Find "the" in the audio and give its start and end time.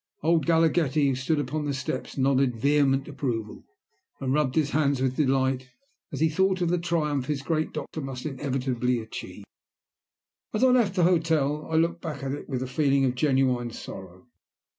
1.65-1.75, 6.69-6.79, 10.95-11.03